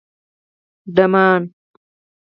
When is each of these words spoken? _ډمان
_ډمان 0.95 1.41